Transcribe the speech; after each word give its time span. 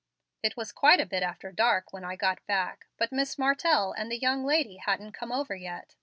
"It 0.41 0.57
was 0.57 0.71
quite 0.71 0.99
a 0.99 1.05
bit 1.05 1.21
after 1.21 1.51
dark 1.51 1.93
when 1.93 2.03
I 2.03 2.15
got 2.15 2.43
back, 2.47 2.87
but 2.97 3.11
Mr. 3.11 3.37
Martell 3.37 3.91
and 3.91 4.11
the 4.11 4.17
young 4.17 4.43
lady 4.43 4.77
hadn't 4.77 5.11
come 5.11 5.31
over 5.31 5.55
yet. 5.55 5.93